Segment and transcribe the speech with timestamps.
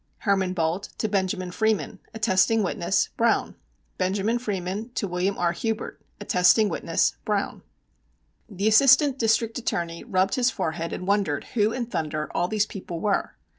[0.21, 1.53] HERMAN BOLTE to BROWNE, BENJ.
[1.53, 3.09] FREEMAN attesting witness.
[3.19, 4.41] BENJ.
[4.41, 5.51] FREEMAN to BROWNE, WILLIAM R.
[5.53, 7.17] HUBERT attesting witness.
[8.49, 12.99] The Assistant District Attorney rubbed his forehead and wondered who in thunder all these people
[12.99, 13.35] were.